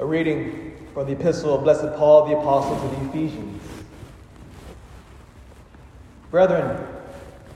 [0.00, 3.62] A reading from the epistle of Blessed Paul the Apostle to the Ephesians.
[6.30, 6.86] Brethren,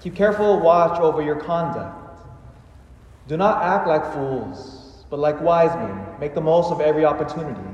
[0.03, 2.21] keep careful watch over your conduct.
[3.29, 6.07] Do not act like fools, but like wise men.
[6.21, 7.67] Make the most of every opportunity.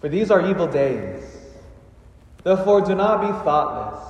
[0.00, 1.22] For these are evil days.
[2.42, 4.02] Therefore, do not be thoughtless,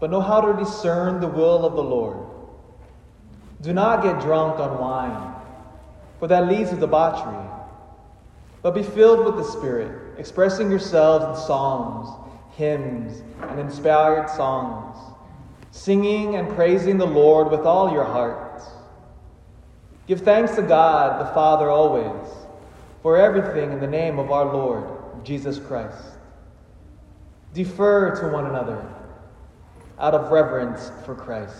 [0.00, 2.18] but know how to discern the will of the Lord.
[3.60, 5.34] Do not get drunk on wine,
[6.18, 7.48] for that leads to debauchery.
[8.64, 12.08] But be filled with the Spirit, expressing yourselves in psalms,
[12.56, 14.96] hymns, and inspired songs,
[15.70, 18.62] singing and praising the Lord with all your heart.
[20.06, 22.26] Give thanks to God the Father always,
[23.02, 24.86] for everything in the name of our Lord
[25.26, 26.02] Jesus Christ.
[27.52, 28.82] Defer to one another
[29.98, 31.54] out of reverence for Christ.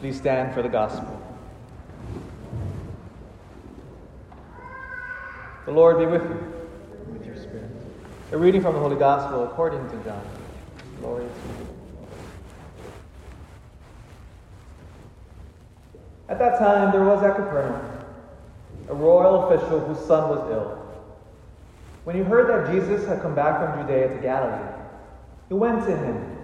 [0.00, 1.27] Please stand for the gospel.
[5.68, 7.70] The Lord be with you, with your spirit.
[8.32, 10.24] A reading from the Holy Gospel according to John.
[10.98, 11.68] Glory to you.
[16.30, 17.86] At that time, there was at Capernaum
[18.88, 20.78] a royal official whose son was ill.
[22.04, 24.72] When he heard that Jesus had come back from Judea to Galilee,
[25.48, 26.38] he went to him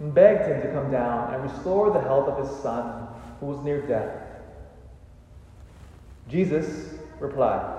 [0.00, 3.06] and begged him to come down and restore the health of his son,
[3.38, 4.20] who was near death.
[6.28, 7.77] Jesus replied,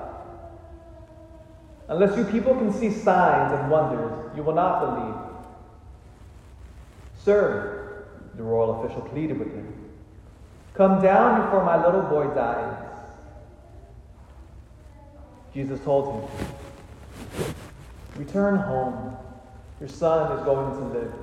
[1.90, 5.16] Unless you people can see signs and wonders, you will not believe.
[7.18, 9.74] Sir, the royal official pleaded with him,
[10.76, 12.86] come down before my little boy dies.
[15.54, 17.46] Jesus told him,
[18.16, 19.18] Return home.
[19.80, 21.14] Your son is going to live.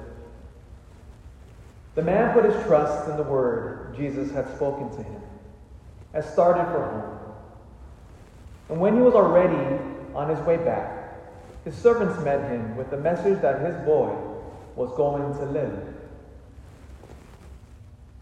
[1.94, 5.22] The man put his trust in the word Jesus had spoken to him,
[6.12, 7.18] and started for home.
[8.68, 9.78] And when he was already
[10.16, 11.14] on his way back,
[11.64, 14.16] his servants met him with the message that his boy
[14.74, 15.94] was going to live.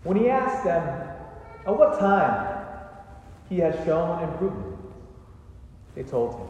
[0.03, 0.87] When he asked them
[1.67, 2.67] at what time
[3.49, 4.77] he had shown improvement,
[5.95, 6.47] they told him.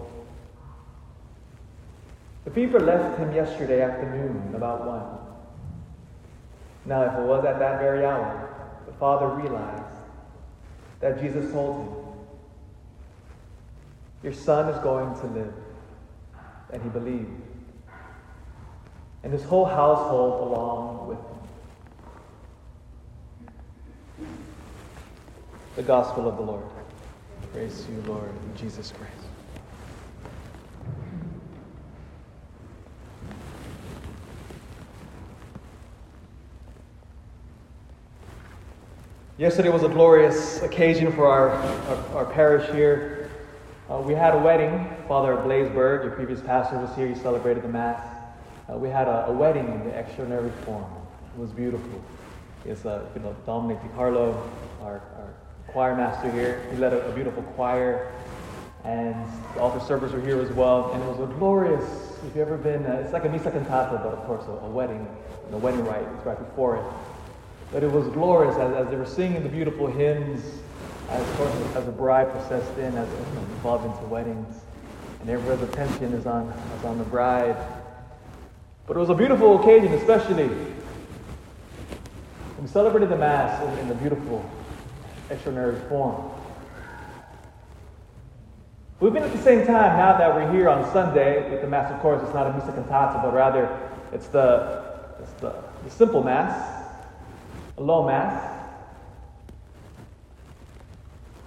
[2.45, 5.19] The fever left him yesterday afternoon about one.
[6.87, 8.51] Now, if it was at that very hour,
[8.87, 9.97] the father realized
[11.01, 12.04] that Jesus told him,
[14.25, 15.53] Your son is going to live.
[16.73, 17.31] And he believed.
[19.23, 21.19] And his whole household along with
[24.19, 24.27] him.
[25.77, 26.65] The Gospel of the Lord.
[27.53, 29.13] Praise you, Lord, in Jesus Christ.
[39.37, 43.24] Yesterday was a glorious occasion for our, our, our parish here.
[43.91, 44.89] Uh, we had a wedding.
[45.07, 47.07] Father Blaisberg, your previous pastor, was here.
[47.07, 48.01] He celebrated the Mass.
[48.67, 50.87] Uh, we had a, a, wedding in the extraordinary form.
[51.37, 52.03] It was beautiful.
[52.65, 54.41] It's uh, you know, Dominic DiCarlo,
[54.81, 55.35] our, our
[55.67, 56.67] choir master here.
[56.71, 58.11] He led a, a beautiful choir,
[58.85, 59.15] and
[59.55, 60.91] the altar servers were here as well.
[60.93, 61.85] And it was a glorious,
[62.27, 64.71] if you've ever been, uh, it's like a missa cantata, but of course a, a
[64.71, 65.07] wedding.
[65.51, 66.85] The wedding rite is right before it.
[67.71, 70.43] But it was glorious as, as they were singing the beautiful hymns,
[71.11, 71.41] as,
[71.77, 74.57] as the bride processed in, as know, involved into weddings,
[75.21, 77.57] and everyone's attention is on, is on the bride.
[78.87, 80.51] But it was a beautiful occasion, especially
[82.61, 84.43] we celebrated the Mass in, in the beautiful,
[85.29, 86.31] extraordinary form.
[89.01, 91.93] We've been at the same time, now that we're here on Sunday with the Mass,
[91.93, 93.69] of course, it's not a Missa Cantata, but rather
[94.13, 94.83] it's the,
[95.21, 95.55] it's the,
[95.85, 96.87] the simple Mass,
[97.77, 98.54] a low mass.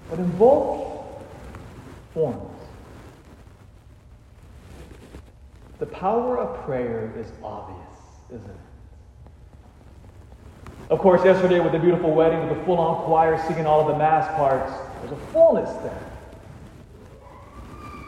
[0.10, 1.24] But in both
[2.14, 2.62] forms,
[5.80, 8.58] the power of prayer is obvious, isn't it?
[10.90, 13.88] Of course, yesterday with the beautiful wedding, with the full on choir singing all of
[13.88, 14.72] the mass parts,
[15.02, 16.12] there's a fullness there.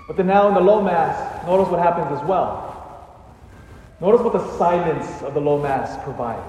[0.08, 2.68] But then now in the low mass, notice what happens as well.
[4.02, 6.42] Notice what the silence of the low mass provides.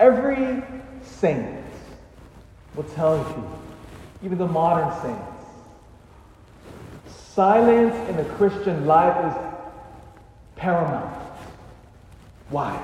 [0.00, 0.62] Every
[1.20, 1.64] saint
[2.74, 3.50] will tell you,
[4.22, 5.22] even the modern saints,
[7.34, 9.34] silence in the Christian life is
[10.56, 11.14] paramount.
[12.50, 12.76] Why?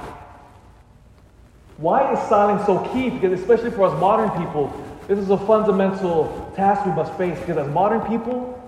[1.76, 3.10] Why is silence so key?
[3.10, 4.72] Because, especially for us modern people,
[5.08, 7.38] this is a fundamental task we must face.
[7.40, 8.58] Because, as modern people,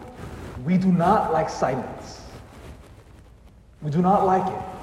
[0.64, 2.22] we do not like silence.
[3.82, 4.73] We do not like it.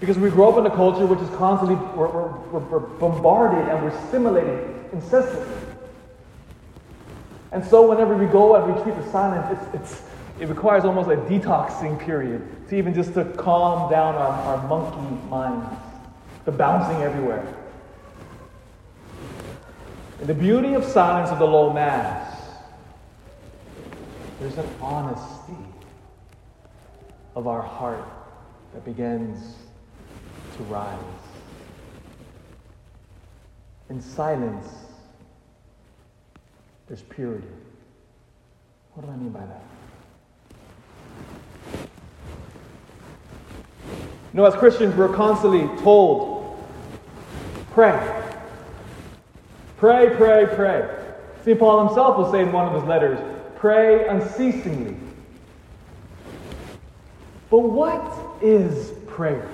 [0.00, 3.82] Because we grow up in a culture which is constantly we're, we're, we're bombarded and
[3.82, 5.54] we're stimulated incessantly.
[7.50, 10.02] And so whenever we go and retreat to silence, it's, it's,
[10.40, 15.28] it requires almost a detoxing period to even just to calm down our, our monkey
[15.28, 15.66] minds,
[16.44, 17.54] the bouncing everywhere.
[20.20, 22.36] In the beauty of silence of the low mass,
[24.40, 25.56] there's an honesty
[27.34, 28.04] of our heart
[28.74, 29.56] that begins
[30.58, 30.98] to rise.
[33.88, 34.66] In silence,
[36.88, 37.46] there's purity.
[38.94, 39.62] What do I mean by that?
[44.32, 46.58] You know, as Christians, we're constantly told,
[47.70, 48.24] pray.
[49.78, 50.88] Pray, pray, pray.
[51.44, 51.58] St.
[51.58, 53.18] Paul himself will say in one of his letters,
[53.56, 54.96] pray unceasingly.
[57.48, 59.48] But what is prayer?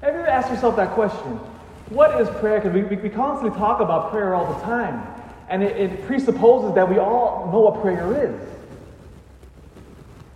[0.00, 1.40] Have you ever asked yourself that question?
[1.88, 2.60] What is prayer?
[2.60, 5.04] Because we, we, constantly talk about prayer all the time.
[5.48, 8.48] And it, it presupposes that we all know what prayer is.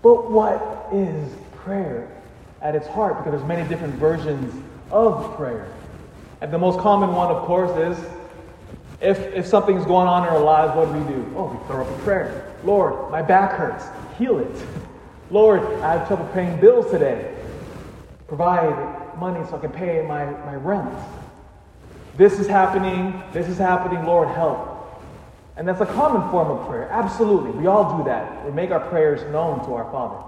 [0.03, 2.09] But what is prayer
[2.61, 3.19] at its heart?
[3.19, 4.53] Because there's many different versions
[4.91, 5.73] of prayer.
[6.41, 8.05] And the most common one, of course, is
[9.01, 11.33] if, if something's going on in our lives, what do we do?
[11.37, 12.53] Oh, we throw up a prayer.
[12.65, 13.85] Lord, my back hurts.
[14.19, 14.67] Heal it.
[15.31, 17.33] Lord, I have trouble paying bills today.
[18.27, 20.93] Provide money so I can pay my, my rent.
[22.17, 23.23] This is happening.
[23.33, 24.05] This is happening.
[24.05, 24.69] Lord, help.
[25.57, 26.89] And that's a common form of prayer.
[26.91, 27.51] Absolutely.
[27.53, 28.45] We all do that.
[28.45, 30.23] We make our prayers known to our Father.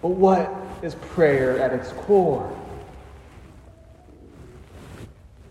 [0.00, 2.54] But what is prayer at its core?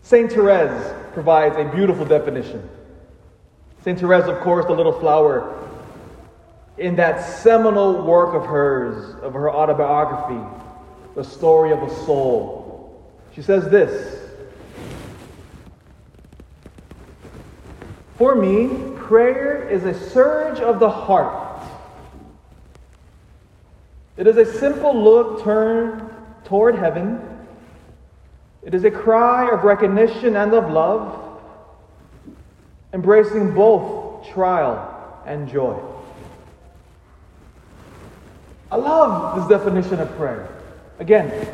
[0.03, 0.31] St.
[0.31, 2.67] Therese provides a beautiful definition.
[3.83, 3.99] St.
[3.99, 5.67] Therese, of course, the little flower,
[6.77, 10.39] in that seminal work of hers, of her autobiography,
[11.15, 12.68] The Story of a Soul,
[13.33, 14.19] she says this
[18.15, 21.63] For me, prayer is a surge of the heart.
[24.18, 26.09] It is a simple look turned
[26.45, 27.21] toward heaven.
[28.63, 31.39] It is a cry of recognition and of love,
[32.91, 35.80] embracing both trial and joy.
[38.72, 40.50] I love this definition of prayer.
[41.00, 41.48] Again,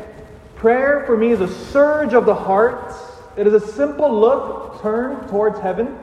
[0.56, 2.92] prayer for me is a surge of the heart.
[3.36, 5.96] It is a simple look turned towards heaven.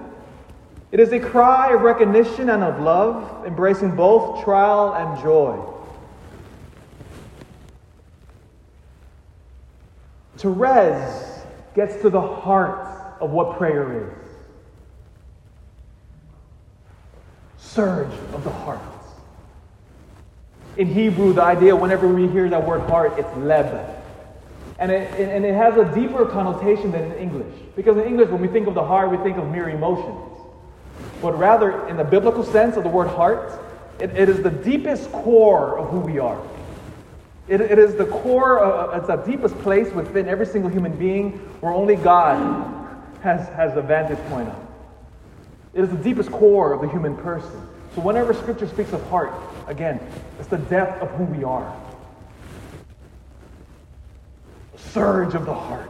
[0.92, 5.60] It is a cry of recognition and of love, embracing both trial and joy.
[10.38, 11.44] Therese
[11.76, 14.14] gets to the heart of what prayer is.
[17.58, 18.82] Surge of the heart.
[20.78, 23.98] In Hebrew, the idea, whenever we hear that word heart, it's leb.
[24.80, 27.54] And it, and it has a deeper connotation than in English.
[27.76, 30.32] Because in English, when we think of the heart, we think of mere emotions
[31.22, 33.60] but rather in the biblical sense of the word heart,
[34.00, 36.42] it, it is the deepest core of who we are.
[37.48, 41.34] It, it is the core, of, it's the deepest place within every single human being
[41.62, 42.38] where only God
[43.22, 44.68] has, has a vantage point on.
[45.74, 47.68] It is the deepest core of the human person.
[47.96, 49.34] So whenever Scripture speaks of heart,
[49.68, 50.00] again,
[50.40, 51.76] it's the depth of who we are.
[54.92, 55.90] surge of the heart.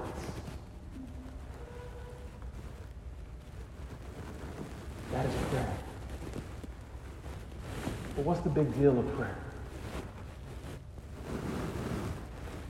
[5.12, 5.74] That is prayer.
[8.16, 9.38] But what's the big deal of prayer?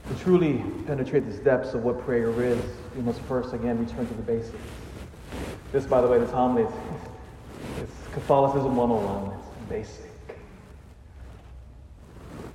[0.08, 2.62] To truly penetrate the depths of what prayer is,
[2.96, 4.58] we must first again return to the basics.
[5.74, 6.72] This, by the way, this homily is
[8.14, 9.40] Catholicism 101.
[9.40, 10.12] It's basic.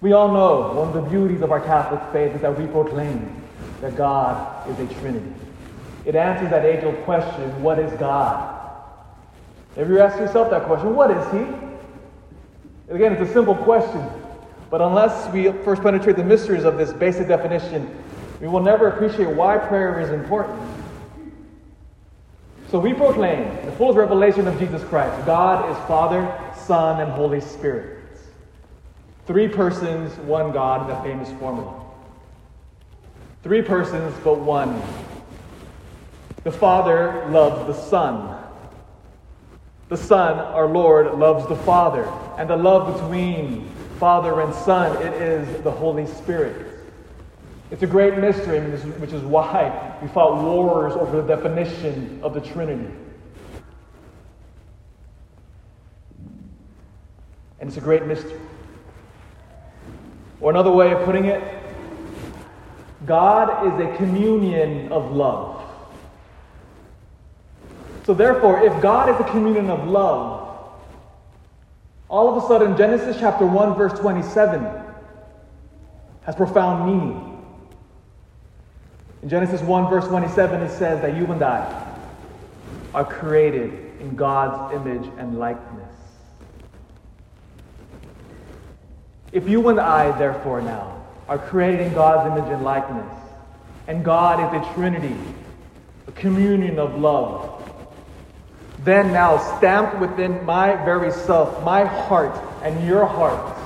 [0.00, 3.42] We all know one of the beauties of our Catholic faith is that we proclaim
[3.80, 5.32] that God is a Trinity.
[6.04, 8.54] It answers that age old question what is God?
[9.76, 12.94] If you ask yourself that question, what is he?
[12.94, 14.06] Again, it's a simple question.
[14.70, 18.02] But unless we first penetrate the mysteries of this basic definition,
[18.40, 20.58] we will never appreciate why prayer is important.
[22.70, 25.24] So we proclaim the fullest revelation of Jesus Christ.
[25.24, 28.02] God is Father, Son, and Holy Spirit.
[29.26, 31.84] Three persons, one God, in that famous formula.
[33.44, 34.82] Three persons, but one.
[36.42, 38.36] The Father loves the Son.
[39.88, 42.04] The Son, our Lord, loves the Father.
[42.36, 43.68] And the love between
[44.00, 46.75] Father and Son, it is the Holy Spirit.
[47.70, 52.40] It's a great mystery, which is why we fought wars over the definition of the
[52.40, 52.92] Trinity.
[57.58, 58.38] And it's a great mystery.
[60.40, 61.42] Or another way of putting it,
[63.04, 65.62] God is a communion of love.
[68.04, 70.46] So, therefore, if God is a communion of love,
[72.08, 74.64] all of a sudden, Genesis chapter 1, verse 27
[76.22, 77.35] has profound meaning.
[79.22, 81.96] In Genesis 1, verse 27, it says that you and I
[82.94, 85.92] are created in God's image and likeness.
[89.32, 93.12] If you and I, therefore, now are created in God's image and likeness,
[93.88, 95.16] and God is a Trinity,
[96.06, 97.52] a communion of love,
[98.84, 103.58] then now stamped within my very self, my heart, and your heart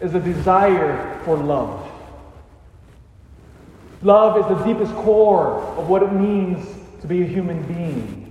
[0.00, 1.81] is a desire for love.
[4.02, 6.66] Love is the deepest core of what it means
[7.00, 8.22] to be a human being.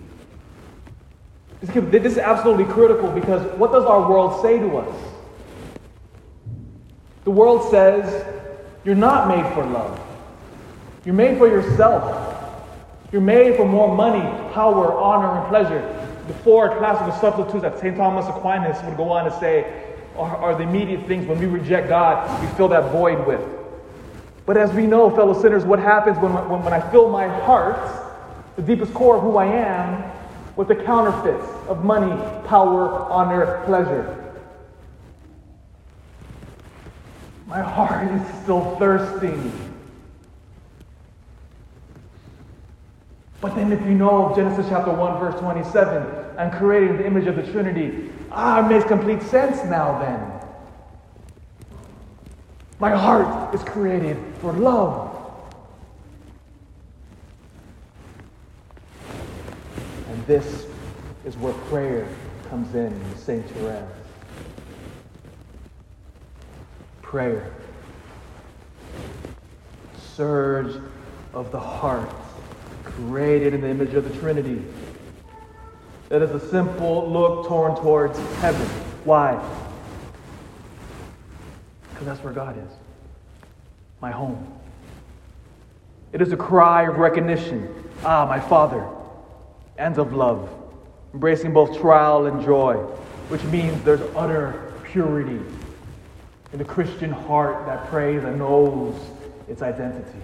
[1.61, 4.97] This is absolutely critical because what does our world say to us?
[7.23, 8.25] The world says,
[8.83, 9.99] You're not made for love.
[11.05, 12.27] You're made for yourself.
[13.11, 14.21] You're made for more money,
[14.53, 15.97] power, honor, and pleasure.
[16.27, 17.95] The four classical substitutes that St.
[17.95, 21.89] Thomas Aquinas would go on to say are, are the immediate things when we reject
[21.89, 23.60] God, we fill that void with.
[24.45, 27.79] But as we know, fellow sinners, what happens when, when, when I fill my heart,
[28.55, 30.12] the deepest core of who I am,
[30.55, 32.12] with the counterfeits of money,
[32.48, 34.17] power, honor, pleasure?
[37.48, 39.51] My heart is still thirsting.
[43.41, 47.27] But then, if you know Genesis chapter 1, verse 27, and created in the image
[47.27, 50.40] of the Trinity, ah, it makes complete sense now then.
[52.81, 55.15] My heart is created for love.
[60.09, 60.65] And this
[61.23, 62.07] is where prayer
[62.50, 63.47] comes in, St.
[63.51, 63.83] Therese.
[67.03, 67.53] Prayer.
[70.15, 70.81] Surge
[71.35, 72.09] of the heart,
[72.83, 74.63] created in the image of the Trinity.
[76.09, 78.65] It is a simple look torn towards heaven.
[79.03, 79.39] Why?
[82.01, 82.72] Because that's where God is
[84.01, 84.51] my home.
[86.13, 87.72] It is a cry of recognition.
[88.03, 88.88] Ah, my Father,
[89.77, 90.50] and of love,
[91.13, 92.74] embracing both trial and joy,
[93.29, 95.39] which means there's utter purity
[96.53, 99.00] in the Christian heart that prays and knows
[99.48, 100.17] its identity.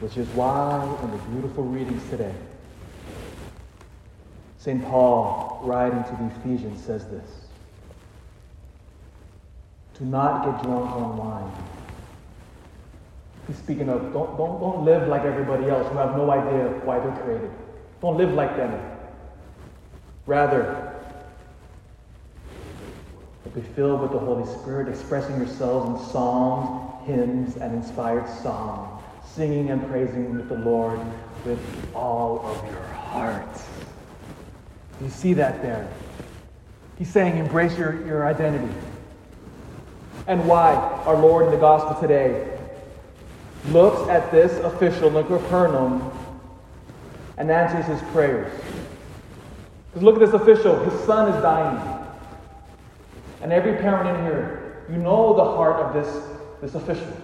[0.00, 2.34] Which is why, in the beautiful readings today,
[4.58, 4.84] St.
[4.84, 7.28] Paul, writing to the Ephesians, says this
[9.98, 11.52] Do not get drunk on wine.
[13.46, 16.98] He's speaking of don't, don't, don't live like everybody else who have no idea why
[16.98, 17.50] they're created.
[18.00, 18.78] Don't live like them.
[20.26, 20.88] Rather,
[23.54, 29.70] be filled with the Holy Spirit, expressing yourselves in psalms, hymns, and inspired song, singing
[29.70, 31.00] and praising with the Lord
[31.44, 31.60] with
[31.94, 33.60] all of your heart.
[35.00, 35.88] You see that there.
[36.98, 38.72] He's saying, embrace your, your identity.
[40.26, 40.74] And why?
[41.06, 42.58] Our Lord in the gospel today
[43.68, 46.10] looks at this official in Capernaum
[47.36, 48.52] and answers his prayers.
[49.86, 50.78] Because look at this official.
[50.90, 52.04] His son is dying.
[53.42, 56.24] And every parent in here, you know the heart of this,
[56.60, 57.16] this official.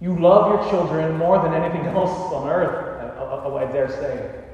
[0.00, 2.94] You love your children more than anything else on earth,
[3.64, 4.44] I dare say.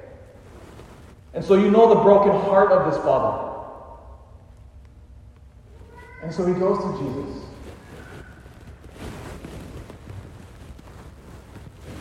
[1.32, 3.50] And so you know the broken heart of this father.
[6.22, 7.44] And so he goes to Jesus.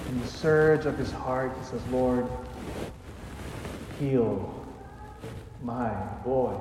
[0.10, 2.28] In the surge of his heart, he says, Lord,
[4.00, 4.66] heal
[5.62, 5.90] my
[6.24, 6.60] boy.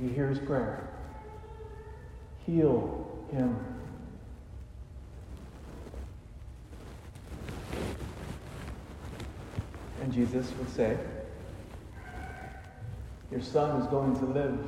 [0.00, 0.88] You hear his prayer.
[2.46, 3.56] Heal him.
[10.00, 10.96] And Jesus would say,
[13.30, 14.58] Your son is going to live.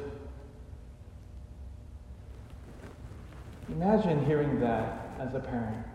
[3.68, 5.86] Imagine hearing that as a parent.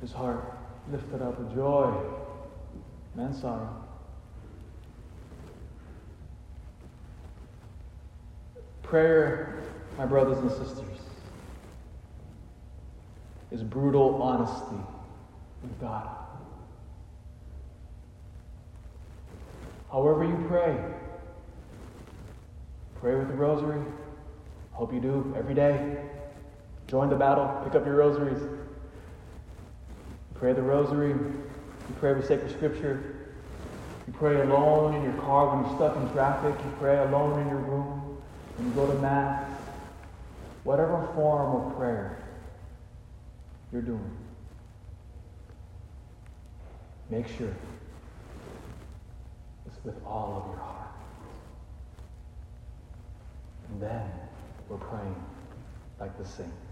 [0.00, 0.56] His heart
[0.90, 1.92] lifted up with joy
[3.16, 3.76] and sorrow.
[8.82, 9.62] Prayer,
[9.98, 10.98] my brothers and sisters,
[13.50, 14.76] is brutal honesty
[15.62, 16.08] with God.
[19.90, 20.76] However, you pray,
[23.00, 23.82] pray with the rosary.
[24.72, 25.96] Hope you do every day.
[26.86, 28.42] Join the battle, pick up your rosaries.
[30.34, 33.16] Pray the rosary, you pray with sacred scripture.
[34.06, 36.54] You pray alone in your car when you're stuck in traffic.
[36.64, 38.16] You pray alone in your room
[38.56, 39.48] when you go to Mass.
[40.64, 42.22] Whatever form of prayer
[43.72, 44.16] you're doing.
[47.10, 47.52] Make sure
[49.66, 50.90] it's with all of your heart.
[53.68, 54.10] And then
[54.68, 55.16] we're praying
[55.98, 56.69] like the saints.